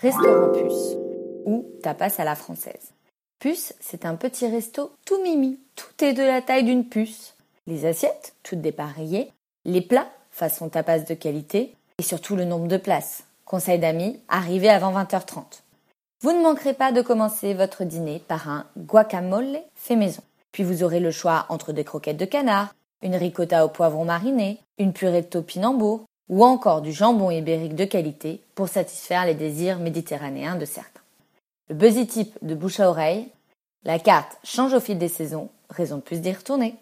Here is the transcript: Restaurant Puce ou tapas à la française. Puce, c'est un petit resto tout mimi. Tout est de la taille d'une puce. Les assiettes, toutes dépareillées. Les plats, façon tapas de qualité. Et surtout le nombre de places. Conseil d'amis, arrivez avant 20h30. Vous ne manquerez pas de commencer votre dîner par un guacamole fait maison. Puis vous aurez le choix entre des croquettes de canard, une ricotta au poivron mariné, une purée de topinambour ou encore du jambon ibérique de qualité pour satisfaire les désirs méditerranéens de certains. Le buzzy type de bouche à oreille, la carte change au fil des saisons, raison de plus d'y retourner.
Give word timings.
Restaurant 0.00 0.48
Puce 0.54 0.96
ou 1.44 1.66
tapas 1.82 2.14
à 2.16 2.24
la 2.24 2.34
française. 2.34 2.94
Puce, 3.38 3.74
c'est 3.80 4.06
un 4.06 4.14
petit 4.14 4.46
resto 4.46 4.92
tout 5.04 5.22
mimi. 5.22 5.58
Tout 5.76 6.02
est 6.02 6.14
de 6.14 6.22
la 6.22 6.40
taille 6.40 6.64
d'une 6.64 6.86
puce. 6.86 7.34
Les 7.66 7.84
assiettes, 7.84 8.34
toutes 8.42 8.62
dépareillées. 8.62 9.30
Les 9.66 9.82
plats, 9.82 10.08
façon 10.30 10.70
tapas 10.70 11.00
de 11.00 11.12
qualité. 11.12 11.74
Et 11.98 12.02
surtout 12.02 12.34
le 12.34 12.46
nombre 12.46 12.66
de 12.66 12.78
places. 12.78 13.24
Conseil 13.44 13.78
d'amis, 13.78 14.18
arrivez 14.28 14.70
avant 14.70 14.90
20h30. 14.94 15.60
Vous 16.22 16.32
ne 16.32 16.42
manquerez 16.42 16.72
pas 16.72 16.92
de 16.92 17.02
commencer 17.02 17.52
votre 17.52 17.84
dîner 17.84 18.22
par 18.26 18.48
un 18.48 18.64
guacamole 18.78 19.58
fait 19.74 19.96
maison. 19.96 20.22
Puis 20.50 20.62
vous 20.62 20.82
aurez 20.82 21.00
le 21.00 21.10
choix 21.10 21.44
entre 21.50 21.72
des 21.72 21.84
croquettes 21.84 22.16
de 22.16 22.24
canard, 22.24 22.74
une 23.02 23.16
ricotta 23.16 23.66
au 23.66 23.68
poivron 23.68 24.06
mariné, 24.06 24.60
une 24.78 24.94
purée 24.94 25.20
de 25.20 25.26
topinambour 25.26 26.06
ou 26.30 26.44
encore 26.44 26.80
du 26.80 26.92
jambon 26.92 27.30
ibérique 27.30 27.74
de 27.74 27.84
qualité 27.84 28.40
pour 28.54 28.68
satisfaire 28.68 29.26
les 29.26 29.34
désirs 29.34 29.80
méditerranéens 29.80 30.56
de 30.56 30.64
certains. 30.64 31.00
Le 31.68 31.74
buzzy 31.74 32.06
type 32.06 32.38
de 32.40 32.54
bouche 32.54 32.80
à 32.80 32.88
oreille, 32.88 33.28
la 33.84 33.98
carte 33.98 34.38
change 34.44 34.72
au 34.72 34.80
fil 34.80 34.96
des 34.96 35.08
saisons, 35.08 35.50
raison 35.68 35.96
de 35.96 36.02
plus 36.02 36.20
d'y 36.20 36.32
retourner. 36.32 36.76